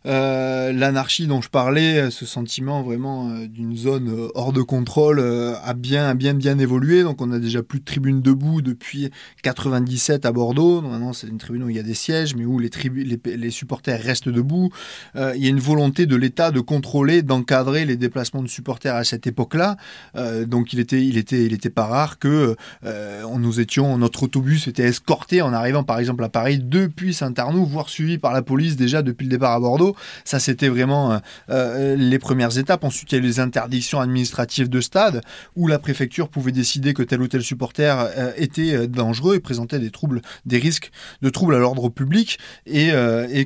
Euh, 0.06 0.72
L'anarchie 0.72 1.26
dont 1.26 1.40
je 1.40 1.48
parlais, 1.48 2.10
ce 2.10 2.26
sentiment 2.26 2.82
vraiment 2.82 3.30
euh, 3.30 3.46
d'une 3.46 3.76
zone 3.76 4.08
euh, 4.08 4.28
hors 4.34 4.52
de 4.52 4.62
contrôle, 4.62 5.18
euh, 5.18 5.54
a 5.64 5.74
bien, 5.74 6.14
bien, 6.14 6.34
bien 6.34 6.58
évolué. 6.58 7.02
Donc, 7.02 7.20
on 7.20 7.30
a 7.30 7.38
déjà 7.38 7.62
plus 7.62 7.80
de 7.80 7.84
tribunes 7.84 8.20
debout 8.20 8.62
depuis 8.62 9.10
97 9.42 10.26
à 10.26 10.32
Bordeaux. 10.32 10.80
Maintenant, 10.80 11.12
c'est 11.12 11.26
une 11.26 11.38
tribune 11.38 11.64
où 11.64 11.68
il 11.68 11.76
y 11.76 11.78
a 11.78 11.82
des 11.82 11.94
sièges, 11.94 12.34
mais 12.34 12.44
où 12.44 12.58
les, 12.58 12.70
les, 12.94 13.36
les 13.36 13.50
supporters 13.50 14.00
restent 14.00 14.28
debout. 14.28 14.70
Euh, 15.16 15.32
il 15.36 15.42
y 15.42 15.46
a 15.46 15.50
une 15.50 15.60
volonté 15.60 16.06
de 16.06 16.16
l'État 16.16 16.50
de 16.50 16.60
contrôler, 16.60 17.22
d'encadrer 17.22 17.84
les 17.84 17.96
déplacements 17.96 18.42
de 18.42 18.48
supporters 18.48 18.94
à 18.94 19.04
cette 19.04 19.26
époque-là. 19.26 19.76
Euh, 20.16 20.46
donc, 20.46 20.72
il 20.72 20.80
était, 20.80 21.04
il 21.04 21.16
était, 21.16 21.44
il 21.44 21.52
était 21.52 21.70
pas 21.70 21.86
rare 21.86 22.18
que 22.18 22.56
euh, 22.84 23.22
nous 23.38 23.60
étions, 23.60 23.98
notre 23.98 24.24
autobus 24.24 24.68
était 24.68 24.84
escorté 24.84 25.42
en 25.42 25.52
arrivant, 25.52 25.84
par 25.84 25.98
exemple, 25.98 26.24
à 26.24 26.28
Paris 26.28 26.58
depuis 26.58 27.14
Saint-Arnoux, 27.14 27.64
voire 27.64 27.88
suivi 27.88 28.18
par 28.18 28.32
la 28.32 28.42
police 28.42 28.76
déjà 28.76 29.02
depuis 29.02 29.24
le 29.24 29.30
départ 29.30 29.52
à 29.52 29.60
Bordeaux. 29.60 29.91
Ça, 30.24 30.38
c'était 30.40 30.68
vraiment 30.68 31.12
euh, 31.12 31.18
euh, 31.50 31.96
les 31.96 32.18
premières 32.18 32.58
étapes. 32.58 32.84
Ensuite, 32.84 33.12
il 33.12 33.14
y 33.16 33.18
a 33.18 33.22
eu 33.22 33.26
les 33.26 33.40
interdictions 33.40 34.00
administratives 34.00 34.68
de 34.68 34.80
stade, 34.80 35.22
où 35.56 35.66
la 35.66 35.78
préfecture 35.78 36.28
pouvait 36.28 36.52
décider 36.52 36.94
que 36.94 37.02
tel 37.02 37.22
ou 37.22 37.28
tel 37.28 37.42
supporter 37.42 37.98
euh, 38.16 38.32
était 38.36 38.86
dangereux 38.88 39.36
et 39.36 39.40
présentait 39.40 39.78
des 39.78 39.90
troubles, 39.90 40.22
des 40.46 40.58
risques 40.58 40.90
de 41.22 41.30
troubles 41.30 41.54
à 41.54 41.58
l'ordre 41.58 41.88
public, 41.88 42.38
et, 42.66 42.92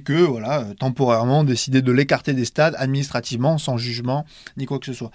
que, 0.05 0.13
voilà, 0.13 0.67
temporairement, 0.79 1.45
décider 1.45 1.83
de 1.83 1.93
l'écarter 1.93 2.33
des 2.33 2.45
stades 2.45 2.75
administrativement, 2.79 3.59
sans 3.59 3.77
jugement, 3.77 4.25
ni 4.57 4.67
quoi 4.67 4.79
que 4.79 4.87
ce 4.87 4.93
soit. 4.93 5.11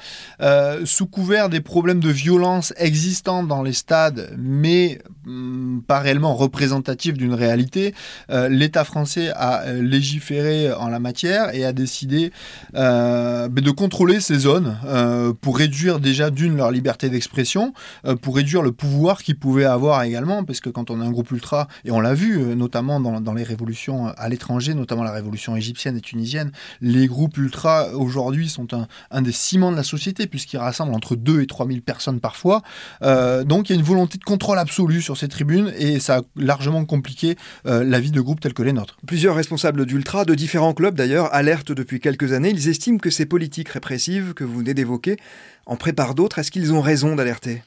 Sous 0.86 1.06
couvert 1.06 1.50
des 1.50 1.62
problèmes 1.62 2.00
de 2.00 2.10
violence 2.10 2.74
existants 2.78 3.44
dans 3.44 3.64
les 3.64 3.74
stades, 3.74 4.36
mais 4.38 5.00
hum, 5.26 5.84
pas 5.86 6.00
réellement 6.00 6.36
représentatifs 6.36 7.16
d'une 7.16 7.34
réalité, 7.34 7.94
l'État 8.30 8.84
français 8.84 9.32
a 9.36 9.72
légiféré 9.74 10.72
en 10.74 10.90
la 10.90 11.00
matière 11.00 11.21
et 11.24 11.66
a 11.66 11.74
décidé 11.74 12.32
euh, 12.76 13.48
de 13.48 13.72
contrôler 13.72 14.20
ces 14.20 14.40
zones 14.40 14.78
euh, 14.86 15.34
pour 15.40 15.58
réduire 15.58 16.00
déjà 16.00 16.30
d'une 16.30 16.56
leur 16.58 16.72
liberté 16.72 17.10
d'expression, 17.10 17.74
euh, 18.06 18.16
pour 18.16 18.36
réduire 18.36 18.62
le 18.62 18.72
pouvoir 18.72 19.24
qu'ils 19.24 19.38
pouvaient 19.38 19.66
avoir 19.66 20.04
également, 20.04 20.44
parce 20.44 20.60
que 20.60 20.70
quand 20.70 20.90
on 20.90 21.02
a 21.02 21.06
un 21.06 21.12
groupe 21.12 21.32
ultra, 21.32 21.68
et 21.86 21.92
on 21.92 22.00
l'a 22.00 22.14
vu 22.14 22.56
notamment 22.56 23.00
dans, 23.00 23.22
dans 23.22 23.34
les 23.34 23.44
révolutions 23.44 24.08
à 24.08 24.30
l'étranger, 24.30 24.74
notamment 24.74 25.04
la 25.04 25.12
révolution 25.12 25.56
égyptienne 25.56 25.98
et 25.98 26.02
tunisienne, 26.02 26.52
les 26.82 27.08
groupes 27.08 27.38
ultra 27.38 27.90
aujourd'hui 27.96 28.50
sont 28.50 28.74
un, 28.74 28.88
un 29.12 29.22
des 29.22 29.32
ciments 29.32 29.72
de 29.72 29.78
la 29.78 29.84
société 29.84 30.28
puisqu'ils 30.28 30.58
rassemblent 30.58 30.94
entre 30.94 31.16
2 31.16 31.42
et 31.42 31.48
3 31.48 31.68
000 31.68 31.80
personnes 31.82 32.20
parfois. 32.20 32.62
Donc 33.02 33.70
il 33.70 33.74
y 33.74 33.76
a 33.76 33.80
une 33.80 33.86
volonté 33.86 34.18
de 34.18 34.24
contrôle 34.24 34.60
absolu 34.60 35.02
sur 35.02 35.18
ces 35.18 35.28
tribunes 35.28 35.72
et 35.78 36.00
ça 36.00 36.18
a 36.18 36.22
largement 36.36 36.86
compliqué 36.86 37.36
la 37.66 38.00
vie 38.00 38.12
de 38.12 38.22
groupes 38.22 38.40
tels 38.40 38.54
que 38.54 38.64
les 38.64 38.74
nôtres. 38.74 38.98
Plusieurs 39.06 39.36
responsables 39.36 39.86
d'Ultra, 39.86 40.26
de 40.26 40.36
différents 40.36 40.74
clubs 40.74 40.96
d'ailleurs, 40.96 41.11
alertent 41.18 41.72
depuis 41.72 42.00
quelques 42.00 42.34
années. 42.34 42.50
Ils 42.50 42.70
estiment 42.70 42.98
que 42.98 43.10
ces 43.10 43.26
politiques 43.26 43.70
répressives 43.70 44.34
que 44.34 44.44
vous 44.44 44.60
venez 44.60 44.74
d'évoquer 44.74 45.18
en 45.66 45.76
préparent 45.76 46.16
d'autres. 46.16 46.40
Est-ce 46.40 46.52
qu'ils 46.52 46.74
ont 46.74 46.82
raison 46.82 47.16
d'alerter? 47.16 47.62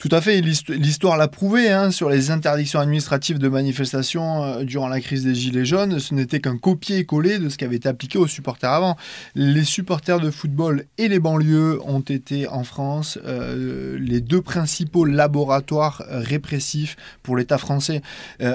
Tout 0.00 0.08
à 0.12 0.22
fait, 0.22 0.40
l'histo- 0.40 0.72
l'histoire 0.72 1.18
l'a 1.18 1.28
prouvé, 1.28 1.70
hein, 1.70 1.90
sur 1.90 2.08
les 2.08 2.30
interdictions 2.30 2.80
administratives 2.80 3.38
de 3.38 3.48
manifestations 3.48 4.42
euh, 4.42 4.64
durant 4.64 4.88
la 4.88 4.98
crise 4.98 5.24
des 5.24 5.34
Gilets 5.34 5.66
jaunes, 5.66 5.98
ce 5.98 6.14
n'était 6.14 6.40
qu'un 6.40 6.56
copier-coller 6.56 7.38
de 7.38 7.50
ce 7.50 7.58
qui 7.58 7.66
avait 7.66 7.76
été 7.76 7.86
appliqué 7.86 8.16
aux 8.16 8.26
supporters 8.26 8.70
avant. 8.70 8.96
Les 9.34 9.62
supporters 9.62 10.18
de 10.18 10.30
football 10.30 10.84
et 10.96 11.08
les 11.08 11.18
banlieues 11.18 11.80
ont 11.84 12.00
été 12.00 12.48
en 12.48 12.64
France 12.64 13.18
euh, 13.26 13.98
les 14.00 14.22
deux 14.22 14.40
principaux 14.40 15.04
laboratoires 15.04 16.02
euh, 16.10 16.20
répressifs 16.20 16.96
pour 17.22 17.36
l'État 17.36 17.58
français. 17.58 18.00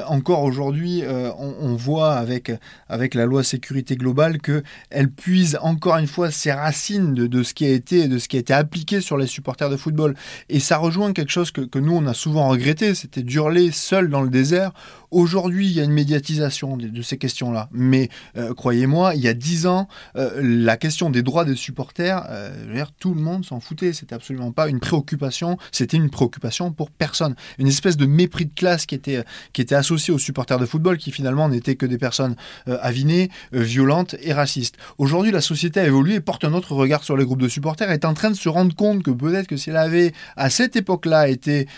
Encore 0.07 0.41
aujourd'hui, 0.41 1.03
on, 1.37 1.75
voit 1.75 2.13
avec, 2.13 2.51
avec 2.89 3.13
la 3.13 3.25
loi 3.27 3.43
sécurité 3.43 3.95
globale 3.95 4.39
que 4.39 4.63
elle 4.89 5.11
puise 5.11 5.59
encore 5.61 5.97
une 5.97 6.07
fois 6.07 6.31
ses 6.31 6.51
racines 6.51 7.13
de, 7.13 7.27
de 7.27 7.43
ce 7.43 7.53
qui 7.53 7.65
a 7.65 7.69
été 7.69 8.07
de 8.07 8.17
ce 8.17 8.27
qui 8.27 8.37
a 8.37 8.39
été 8.39 8.53
appliqué 8.53 8.99
sur 8.99 9.17
les 9.17 9.27
supporters 9.27 9.69
de 9.69 9.77
football. 9.77 10.15
Et 10.49 10.59
ça 10.59 10.77
rejoint 10.77 11.13
quelque 11.13 11.29
chose 11.29 11.34
que, 11.43 11.79
nous, 11.79 11.95
on 11.95 12.05
a 12.07 12.13
souvent 12.13 12.47
regretté, 12.47 12.95
c'était 12.95 13.23
d'hurler 13.23 13.71
seul 13.71 14.09
dans 14.09 14.21
le 14.21 14.29
désert. 14.29 14.71
Aujourd'hui, 15.15 15.67
il 15.67 15.71
y 15.71 15.79
a 15.79 15.85
une 15.85 15.93
médiatisation 15.93 16.75
de, 16.75 17.01
ces 17.01 17.17
questions-là. 17.17 17.69
Mais 17.71 18.09
euh, 18.35 18.53
croyez-moi, 18.53 19.15
il 19.15 19.21
y 19.21 19.29
a 19.29 19.33
dix 19.33 19.65
ans, 19.65 19.87
euh, 20.17 20.41
la 20.43 20.75
question 20.75 21.09
des 21.09 21.23
droits 21.23 21.45
des 21.45 21.55
supporters, 21.55 22.25
euh, 22.29 22.83
tout 22.99 23.13
le 23.13 23.21
monde 23.21 23.45
s'en 23.45 23.61
foutait. 23.61 23.93
C'était 23.93 24.13
absolument 24.13 24.51
pas 24.51 24.67
une 24.67 24.81
préoccupation. 24.81 25.57
C'était 25.71 25.95
une 25.95 26.09
préoccupation 26.09 26.73
pour 26.73 26.91
personne. 26.91 27.35
Une 27.59 27.67
espèce 27.67 27.95
de 27.95 28.05
mépris 28.05 28.47
de 28.47 28.53
classe 28.53 28.85
qui 28.85 28.93
était, 28.93 29.23
qui 29.53 29.61
était 29.61 29.75
associé 29.75 30.13
aux 30.13 30.19
supporters 30.19 30.59
de 30.59 30.65
football, 30.65 30.97
qui 30.97 31.11
finalement 31.11 31.47
n'étaient 31.47 31.75
que 31.75 31.85
des 31.85 31.97
personnes 31.97 32.35
avinées, 32.67 33.29
violentes 33.53 34.17
et 34.21 34.33
racistes. 34.33 34.75
Aujourd'hui, 34.97 35.31
la 35.31 35.39
société 35.39 35.79
a 35.79 35.85
évolué 35.85 36.15
et 36.15 36.19
porte 36.19 36.43
un 36.43 36.53
autre 36.53 36.73
regard 36.73 37.05
sur 37.05 37.15
les 37.15 37.23
groupes 37.23 37.41
de 37.41 37.47
supporters. 37.47 37.89
Est 37.89 38.03
en 38.03 38.15
train 38.15 38.31
de 38.31 38.35
se 38.35 38.49
rendre 38.49 38.75
compte 38.75 39.01
que 39.01 39.11
peut-être 39.11 39.47
que 39.47 39.55
si 39.55 39.69
elle 39.69 39.77
avait 39.77 40.11
à 40.35 40.49
cette 40.49 40.75
époque-là 40.75 41.29
été 41.29 41.69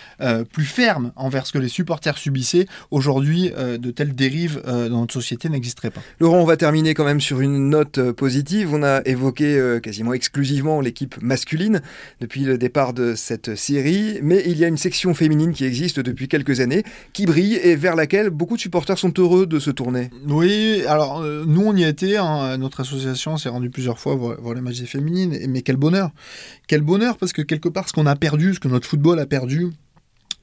plus 0.51 0.65
ferme 0.65 1.11
envers 1.15 1.45
ce 1.45 1.51
que 1.51 1.59
les 1.59 1.69
supporters 1.69 2.17
subissaient, 2.17 2.65
aujourd'hui, 2.89 3.26
euh, 3.35 3.77
de 3.77 3.91
telles 3.91 4.15
dérives 4.15 4.61
euh, 4.67 4.89
dans 4.89 5.01
notre 5.01 5.13
société 5.13 5.49
n'existeraient 5.49 5.91
pas. 5.91 6.01
Laurent, 6.19 6.39
on 6.39 6.45
va 6.45 6.57
terminer 6.57 6.93
quand 6.93 7.05
même 7.05 7.21
sur 7.21 7.41
une 7.41 7.69
note 7.69 7.97
euh, 7.97 8.13
positive. 8.13 8.73
On 8.73 8.83
a 8.83 9.01
évoqué 9.05 9.77
quasiment 9.81 10.13
exclusivement 10.13 10.81
l'équipe 10.81 11.21
masculine 11.21 11.81
depuis 12.21 12.41
le 12.41 12.57
départ 12.57 12.93
de 12.93 13.15
cette 13.15 13.55
série, 13.55 14.19
mais 14.21 14.43
il 14.45 14.57
y 14.57 14.65
a 14.65 14.67
une 14.67 14.77
section 14.77 15.13
féminine 15.13 15.53
qui 15.53 15.65
existe 15.65 15.99
depuis 15.99 16.27
quelques 16.27 16.59
années, 16.59 16.83
qui 17.13 17.25
brille 17.25 17.55
et 17.55 17.75
vers 17.75 17.95
laquelle 17.95 18.29
beaucoup 18.29 18.55
de 18.55 18.61
supporters 18.61 18.97
sont 18.97 19.13
heureux 19.17 19.45
de 19.45 19.59
se 19.59 19.71
tourner. 19.71 20.09
Oui, 20.27 20.83
alors 20.87 21.23
nous 21.23 21.61
on 21.61 21.75
y 21.75 21.83
a 21.83 21.89
été, 21.89 22.17
hein, 22.17 22.57
notre 22.57 22.81
association 22.81 23.37
s'est 23.37 23.49
rendue 23.49 23.69
plusieurs 23.69 23.99
fois 23.99 24.15
voir, 24.15 24.39
voir 24.41 24.55
les 24.55 24.61
matchs 24.61 24.83
féminines, 24.83 25.37
mais 25.47 25.61
quel 25.61 25.77
bonheur 25.77 26.11
Quel 26.67 26.81
bonheur 26.81 27.17
parce 27.17 27.33
que 27.33 27.41
quelque 27.41 27.69
part 27.69 27.87
ce 27.87 27.93
qu'on 27.93 28.05
a 28.05 28.15
perdu, 28.15 28.53
ce 28.53 28.59
que 28.59 28.67
notre 28.67 28.87
football 28.87 29.19
a 29.19 29.25
perdu 29.25 29.71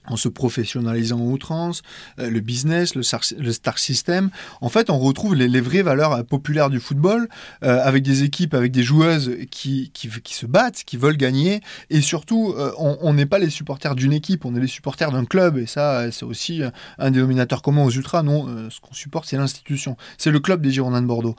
en 0.06 0.16
se 0.16 0.28
professionnalisant 0.28 1.18
à 1.18 1.22
outrance, 1.22 1.82
euh, 2.18 2.28
le 2.28 2.40
business, 2.40 2.94
le, 2.94 3.02
star 3.02 3.78
system, 3.78 4.30
en 4.60 4.68
fait 4.68 4.90
on 4.90 4.98
retrouve 4.98 5.34
les, 5.34 5.60
vraies 5.60 5.82
valeurs 5.82 6.12
euh, 6.12 6.22
populaires 6.22 6.70
du 6.70 6.80
football 6.80 7.28
euh, 7.62 7.80
avec 7.82 8.02
des 8.02 8.22
équipes, 8.22 8.54
avec 8.54 8.72
des 8.72 8.82
joueuses 8.82 9.36
qui, 9.50 9.90
qui, 9.94 10.34
se 10.34 10.46
battent, 10.46 10.84
qui 10.84 10.96
veulent 10.96 11.16
gagner 11.16 11.60
et 11.90 12.00
surtout 12.00 12.54
on 12.78 13.14
n'est 13.14 13.26
pas 13.26 13.38
les 13.38 13.50
supporters 13.50 13.94
d'une 13.94 14.12
équipe, 14.12 14.44
on 14.44 14.54
est 14.54 14.60
les 14.60 14.66
supporters 14.66 15.10
d'un 15.10 15.24
club 15.24 15.58
et 15.58 15.66
ça 15.66 16.10
c'est 16.10 16.24
aussi 16.24 16.62
un 16.98 17.10
dénominateur 17.10 17.62
commun 17.62 17.84
aux 17.84 17.90
ultras. 17.90 18.22
Non, 18.22 18.46
ce 18.70 18.80
qu'on 18.80 18.94
supporte, 18.94 19.26
c'est 19.28 19.36
l'institution. 19.36 19.96
C'est 20.18 20.30
le 20.30 20.40
club 20.40 20.60
des 20.60 20.70
Girondins 20.70 21.02
de 21.02 21.06
Bordeaux. 21.06 21.36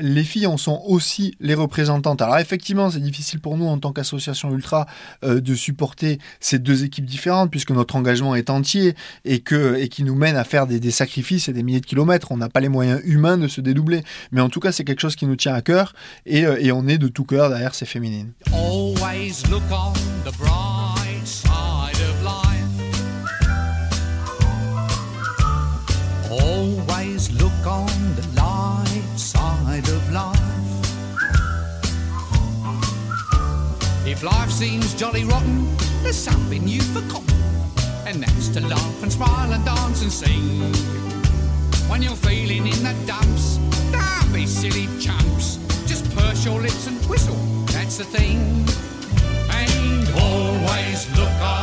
Les 0.00 0.24
filles 0.24 0.46
en 0.46 0.56
sont 0.56 0.82
aussi 0.86 1.34
les 1.40 1.54
représentantes. 1.54 2.22
Alors 2.22 2.38
effectivement, 2.38 2.90
c'est 2.90 3.00
difficile 3.00 3.40
pour 3.40 3.56
nous 3.56 3.66
en 3.66 3.78
tant 3.78 3.92
qu'association 3.92 4.52
ultra 4.52 4.86
de 5.22 5.54
supporter 5.54 6.18
ces 6.40 6.58
deux 6.58 6.84
équipes 6.84 7.06
différentes 7.06 7.50
puisque 7.50 7.70
notre 7.70 7.96
engagement 8.02 8.34
est 8.34 8.50
entier 8.50 8.94
et 9.24 9.40
que 9.40 9.76
et 9.76 9.88
qui 9.88 10.02
nous 10.04 10.14
mène 10.14 10.36
à 10.36 10.44
faire 10.44 10.66
des, 10.66 10.80
des 10.80 10.90
sacrifices 10.90 11.48
et 11.48 11.52
des 11.52 11.62
milliers 11.62 11.80
de 11.80 11.86
kilomètres. 11.86 12.32
On 12.32 12.36
n'a 12.36 12.48
pas 12.48 12.60
les 12.60 12.68
moyens 12.68 13.00
humains 13.04 13.38
de 13.38 13.48
se 13.48 13.60
dédoubler. 13.60 14.02
Mais 14.32 14.40
en 14.40 14.48
tout 14.48 14.60
cas, 14.60 14.72
c'est 14.72 14.84
quelque 14.84 15.00
chose 15.00 15.16
qui 15.16 15.26
nous 15.26 15.36
tient 15.36 15.54
à 15.54 15.62
cœur 15.62 15.94
et, 16.26 16.44
euh, 16.44 16.56
et 16.60 16.72
on 16.72 16.86
est 16.88 16.98
de 16.98 17.08
tout 17.08 17.24
cœur 17.24 17.48
derrière 17.48 17.74
ces 17.74 17.86
féminines. 17.86 18.32
Always 18.52 19.44
look 19.50 19.62
on 19.70 19.92
the 20.24 20.36
bright 20.36 21.26
side 21.26 22.00
of 22.10 22.22
life. 22.22 22.58
Always 26.30 27.30
look 27.38 27.52
on 27.66 27.86
the 28.16 28.26
light 28.36 29.18
side 29.18 29.88
of 29.88 30.12
life. 30.12 30.38
If 34.04 34.22
life 34.22 34.50
seems 34.50 34.94
jolly 34.94 35.24
rotten, 35.24 35.68
there's 36.02 36.16
something 36.16 36.66
you've 36.66 36.84
forgotten. 36.92 37.31
That's 38.20 38.48
to 38.50 38.60
laugh 38.60 39.02
and 39.02 39.10
smile 39.10 39.52
and 39.52 39.64
dance 39.64 40.02
and 40.02 40.12
sing. 40.12 40.60
When 41.88 42.02
you're 42.02 42.16
feeling 42.16 42.66
in 42.66 42.82
the 42.82 42.94
dumps, 43.06 43.56
don't 43.90 44.32
be 44.32 44.46
silly 44.46 44.86
chumps. 45.00 45.56
Just 45.86 46.04
purse 46.14 46.44
your 46.44 46.60
lips 46.60 46.86
and 46.86 46.98
whistle, 47.06 47.36
that's 47.66 47.96
the 47.98 48.04
thing. 48.04 48.38
And 49.50 50.08
always 50.20 51.08
look 51.16 51.32
on 51.40 51.61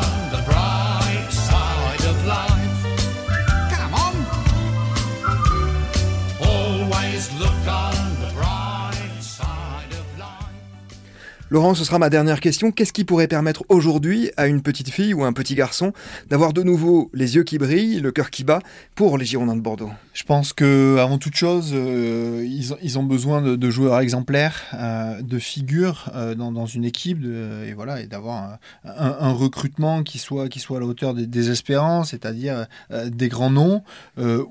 Laurent, 11.51 11.73
ce 11.73 11.83
sera 11.83 11.97
ma 11.97 12.11
dernière 12.11 12.41
question. 12.41 12.71
Qu'est-ce 12.71 12.93
qui 12.93 13.05
pourrait 13.05 13.27
permettre 13.27 13.63
aujourd'hui 13.69 14.29
à 14.37 14.45
une 14.45 14.61
petite 14.61 14.91
fille 14.91 15.15
ou 15.15 15.23
un 15.23 15.33
petit 15.33 15.55
garçon 15.55 15.93
d'avoir 16.29 16.53
de 16.53 16.61
nouveau 16.61 17.09
les 17.11 17.37
yeux 17.37 17.43
qui 17.43 17.57
brillent, 17.57 18.01
le 18.01 18.11
cœur 18.11 18.29
qui 18.29 18.43
bat 18.43 18.59
pour 18.93 19.17
les 19.17 19.25
Girondins 19.25 19.55
de 19.55 19.61
Bordeaux? 19.61 19.89
Je 20.13 20.23
pense 20.25 20.53
que 20.53 20.97
avant 20.99 21.17
toute 21.17 21.35
chose, 21.35 21.71
euh, 21.73 22.45
ils, 22.83 22.99
ont, 22.99 23.03
besoin 23.03 23.41
de, 23.41 23.69
joueurs 23.71 23.99
exemplaires, 23.99 24.61
euh, 24.75 25.23
de 25.23 25.39
figures 25.39 26.11
euh, 26.13 26.35
dans, 26.35 26.67
une 26.67 26.85
équipe, 26.85 27.25
et 27.25 27.73
voilà, 27.73 28.01
et 28.01 28.05
d'avoir 28.05 28.59
un, 28.83 29.31
recrutement 29.31 30.03
qui 30.03 30.19
soit 30.19 30.43
à 30.43 30.79
la 30.79 30.85
hauteur 30.85 31.15
des, 31.15 31.49
espérances, 31.49 32.11
c'est-à-dire 32.11 32.67
des 33.07 33.27
grands 33.27 33.49
noms, 33.49 33.81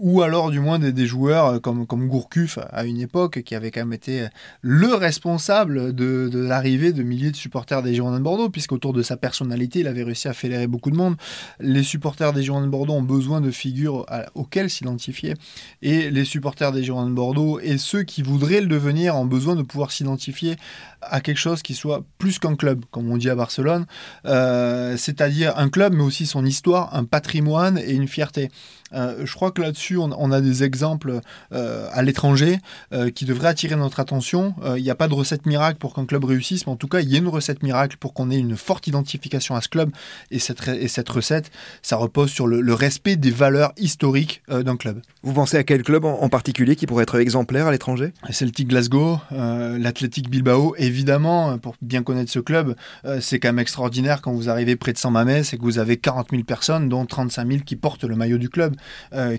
ou 0.00 0.22
alors 0.22 0.50
du 0.50 0.58
moins 0.58 0.80
des, 0.80 1.06
joueurs 1.06 1.60
comme 1.60 2.08
Gourcuff 2.08 2.58
à 2.72 2.84
une 2.84 2.98
époque 2.98 3.42
qui 3.42 3.54
avait 3.54 3.70
quand 3.70 3.82
même 3.82 3.92
été 3.92 4.26
le 4.62 4.94
responsable 4.94 5.94
de 5.94 6.30
l'arrivée 6.32 6.87
de 6.92 7.02
milliers 7.02 7.30
de 7.30 7.36
supporters 7.36 7.82
des 7.82 7.94
Girondins 7.94 8.18
de 8.18 8.24
Bordeaux, 8.24 8.50
puisqu'autour 8.50 8.92
de 8.92 9.02
sa 9.02 9.16
personnalité, 9.16 9.80
il 9.80 9.86
avait 9.86 10.02
réussi 10.02 10.28
à 10.28 10.32
fédérer 10.32 10.66
beaucoup 10.66 10.90
de 10.90 10.96
monde. 10.96 11.16
Les 11.60 11.82
supporters 11.82 12.32
des 12.32 12.42
Girondins 12.42 12.66
de 12.66 12.70
Bordeaux 12.70 12.94
ont 12.94 13.02
besoin 13.02 13.40
de 13.40 13.50
figures 13.50 14.06
auxquelles 14.34 14.70
s'identifier 14.70 15.34
et 15.82 16.10
les 16.10 16.24
supporters 16.24 16.72
des 16.72 16.82
Girondins 16.84 17.10
de 17.10 17.14
Bordeaux 17.14 17.60
et 17.60 17.78
ceux 17.78 18.02
qui 18.02 18.22
voudraient 18.22 18.60
le 18.60 18.66
devenir 18.66 19.16
ont 19.16 19.24
besoin 19.26 19.56
de 19.56 19.62
pouvoir 19.62 19.92
s'identifier 19.92 20.56
à 21.02 21.20
quelque 21.20 21.38
chose 21.38 21.62
qui 21.62 21.74
soit 21.74 22.04
plus 22.18 22.38
qu'un 22.38 22.56
club, 22.56 22.84
comme 22.90 23.10
on 23.10 23.16
dit 23.16 23.30
à 23.30 23.34
Barcelone, 23.34 23.86
euh, 24.26 24.96
c'est-à-dire 24.96 25.56
un 25.56 25.68
club, 25.68 25.94
mais 25.94 26.02
aussi 26.02 26.26
son 26.26 26.44
histoire, 26.44 26.94
un 26.94 27.04
patrimoine 27.04 27.78
et 27.78 27.92
une 27.92 28.08
fierté. 28.08 28.50
Euh, 28.94 29.24
je 29.24 29.32
crois 29.34 29.50
que 29.50 29.60
là-dessus, 29.62 29.96
on, 29.98 30.10
on 30.18 30.32
a 30.32 30.40
des 30.40 30.64
exemples 30.64 31.20
euh, 31.52 31.88
à 31.92 32.02
l'étranger 32.02 32.58
euh, 32.92 33.10
qui 33.10 33.24
devraient 33.24 33.48
attirer 33.48 33.76
notre 33.76 34.00
attention. 34.00 34.54
Il 34.76 34.82
n'y 34.82 34.90
a 34.90 34.94
pas 34.94 35.08
de 35.08 35.14
recette 35.14 35.46
miracle 35.46 35.78
pour 35.78 35.94
qu'un 35.94 36.06
club 36.06 36.24
réussisse, 36.24 36.66
mais 36.66 36.72
en 36.72 36.76
tout 36.76 36.88
cas, 36.88 37.00
il 37.00 37.08
y 37.10 37.14
a 37.16 37.18
une 37.18 37.28
recette 37.28 37.62
miracle 37.62 37.96
pour 37.98 38.14
qu'on 38.14 38.30
ait 38.30 38.38
une 38.38 38.56
forte 38.56 38.86
identification 38.86 39.54
à 39.56 39.60
ce 39.60 39.68
club. 39.68 39.90
Et 40.30 40.38
cette, 40.38 40.60
re- 40.62 40.74
et 40.78 40.88
cette 40.88 41.08
recette, 41.08 41.50
ça 41.82 41.96
repose 41.96 42.30
sur 42.30 42.46
le, 42.46 42.60
le 42.60 42.74
respect 42.74 43.16
des 43.16 43.30
valeurs 43.30 43.72
historiques 43.76 44.42
d'un 44.48 44.76
club. 44.76 45.00
Vous 45.22 45.32
pensez 45.32 45.56
à 45.56 45.64
quel 45.64 45.82
club 45.82 46.04
en, 46.04 46.20
en 46.22 46.28
particulier 46.28 46.76
qui 46.76 46.86
pourrait 46.86 47.02
être 47.02 47.18
exemplaire 47.18 47.66
à 47.66 47.72
l'étranger? 47.72 48.12
Celtic 48.30 48.68
Glasgow, 48.68 49.18
l'Athletic 49.30 50.30
Bilbao, 50.30 50.74
évidemment, 50.78 51.58
pour 51.58 51.74
bien 51.82 52.02
connaître 52.02 52.30
ce 52.30 52.38
club, 52.38 52.74
c'est 53.20 53.38
quand 53.38 53.48
même 53.48 53.58
extraordinaire 53.58 54.22
quand 54.22 54.32
vous 54.32 54.48
arrivez 54.48 54.76
près 54.76 54.92
de 54.92 54.98
San 54.98 55.12
Mamés 55.12 55.42
et 55.52 55.56
que 55.56 55.62
vous 55.62 55.78
avez 55.78 55.96
40 55.96 56.28
000 56.30 56.42
personnes, 56.44 56.88
dont 56.88 57.04
35 57.06 57.48
000 57.48 57.60
qui 57.64 57.76
portent 57.76 58.04
le 58.04 58.16
maillot 58.16 58.38
du 58.38 58.48
club. 58.48 58.74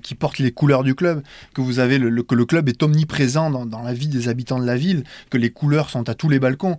Qui 0.01 0.15
portent 0.15 0.39
les 0.39 0.51
couleurs 0.51 0.83
du 0.83 0.95
club, 0.95 1.21
que 1.53 1.61
vous 1.61 1.79
avez 1.79 1.97
le, 1.97 2.23
que 2.23 2.35
le 2.35 2.45
club 2.45 2.69
est 2.69 2.81
omniprésent 2.83 3.49
dans, 3.49 3.81
la 3.81 3.93
vie 3.93 4.07
des 4.07 4.27
habitants 4.27 4.59
de 4.59 4.65
la 4.65 4.75
ville, 4.75 5.03
que 5.29 5.37
les 5.37 5.49
couleurs 5.49 5.89
sont 5.89 6.09
à 6.09 6.13
tous 6.13 6.29
les 6.29 6.39
balcons. 6.39 6.77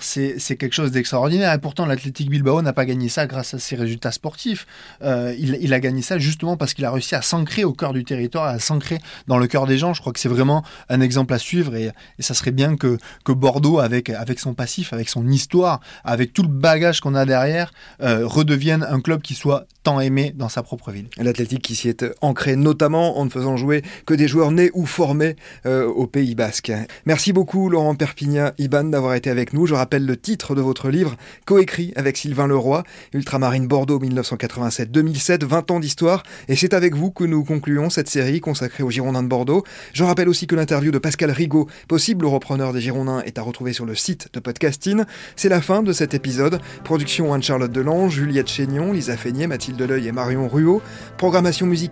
C'est 0.00 0.56
quelque 0.56 0.74
chose 0.74 0.90
d'extraordinaire. 0.90 1.52
Et 1.52 1.58
pourtant, 1.58 1.86
l'Athletic 1.86 2.30
Bilbao 2.30 2.62
n'a 2.62 2.72
pas 2.72 2.84
gagné 2.84 3.08
ça 3.08 3.26
grâce 3.26 3.54
à 3.54 3.58
ses 3.58 3.76
résultats 3.76 4.12
sportifs. 4.12 4.66
il, 5.02 5.58
il, 5.60 5.72
a 5.72 5.80
gagné 5.80 6.02
ça 6.02 6.18
justement 6.18 6.56
parce 6.56 6.74
qu'il 6.74 6.84
a 6.84 6.90
réussi 6.90 7.14
à 7.14 7.22
s'ancrer 7.22 7.64
au 7.64 7.72
cœur 7.72 7.92
du 7.92 8.04
territoire, 8.04 8.46
à 8.46 8.58
s'ancrer 8.58 8.98
dans 9.26 9.38
le 9.38 9.46
cœur 9.46 9.66
des 9.66 9.78
gens. 9.78 9.94
Je 9.94 10.00
crois 10.00 10.12
que 10.12 10.20
c'est 10.20 10.28
vraiment 10.28 10.64
un 10.88 11.00
exemple 11.00 11.34
à 11.34 11.38
suivre 11.38 11.74
et, 11.74 11.90
et 12.18 12.22
ça 12.22 12.34
serait 12.34 12.50
bien 12.50 12.76
que, 12.76 12.98
que 13.24 13.32
Bordeaux, 13.32 13.78
avec, 13.78 14.10
avec 14.10 14.38
son 14.38 14.54
passif, 14.54 14.92
avec 14.92 15.08
son 15.08 15.28
histoire, 15.28 15.80
avec 16.04 16.32
tout 16.32 16.42
le 16.42 16.48
bagage 16.48 17.00
qu'on 17.00 17.14
a 17.14 17.24
derrière, 17.24 17.72
euh, 18.02 18.26
redevienne 18.26 18.86
un 18.88 19.00
club 19.00 19.22
qui 19.22 19.34
soit 19.34 19.66
tant 19.82 20.00
aimé 20.00 20.32
dans 20.36 20.48
sa 20.48 20.62
propre 20.62 20.92
ville. 20.92 21.08
L'Athletic 21.16 21.62
qui 21.62 21.74
s'y 21.74 21.88
est 21.88 22.01
ancré 22.20 22.56
notamment 22.56 23.18
en 23.18 23.24
ne 23.24 23.30
faisant 23.30 23.56
jouer 23.56 23.82
que 24.06 24.14
des 24.14 24.28
joueurs 24.28 24.50
nés 24.50 24.70
ou 24.74 24.86
formés 24.86 25.36
euh, 25.66 25.86
au 25.86 26.06
Pays 26.06 26.34
Basque. 26.34 26.72
Merci 27.06 27.32
beaucoup 27.32 27.68
Laurent 27.68 27.94
Perpignan 27.94 28.50
Iban 28.58 28.84
d'avoir 28.84 29.14
été 29.14 29.30
avec 29.30 29.52
nous. 29.52 29.66
Je 29.66 29.74
rappelle 29.74 30.06
le 30.06 30.16
titre 30.16 30.54
de 30.54 30.60
votre 30.60 30.90
livre, 30.90 31.16
coécrit 31.46 31.92
avec 31.96 32.16
Sylvain 32.16 32.46
Leroy, 32.46 32.82
Ultramarine 33.12 33.66
Bordeaux 33.66 33.98
1987-2007, 34.00 35.44
20 35.44 35.70
ans 35.70 35.80
d'histoire. 35.80 36.22
Et 36.48 36.56
c'est 36.56 36.74
avec 36.74 36.94
vous 36.94 37.10
que 37.10 37.24
nous 37.24 37.44
concluons 37.44 37.90
cette 37.90 38.08
série 38.08 38.40
consacrée 38.40 38.82
aux 38.82 38.90
Girondins 38.90 39.22
de 39.22 39.28
Bordeaux. 39.28 39.64
Je 39.92 40.04
rappelle 40.04 40.28
aussi 40.28 40.46
que 40.46 40.54
l'interview 40.54 40.90
de 40.90 40.98
Pascal 40.98 41.30
Rigaud, 41.30 41.68
possible 41.88 42.26
repreneur 42.26 42.72
des 42.72 42.80
Girondins, 42.80 43.22
est 43.24 43.38
à 43.38 43.42
retrouver 43.42 43.72
sur 43.72 43.86
le 43.86 43.94
site 43.94 44.28
de 44.32 44.40
Podcasting. 44.40 45.04
C'est 45.36 45.48
la 45.48 45.60
fin 45.60 45.82
de 45.82 45.92
cet 45.92 46.14
épisode. 46.14 46.60
Production 46.84 47.32
Anne-Charlotte 47.32 47.72
Delange, 47.72 48.14
Juliette 48.14 48.48
Chénion, 48.48 48.92
Lisa 48.92 49.16
Feignet, 49.16 49.46
Mathilde 49.46 49.76
Deleuil 49.76 50.08
et 50.08 50.12
Marion 50.12 50.48
Ruot. 50.48 50.82
Programmation 51.18 51.66
musicale 51.66 51.91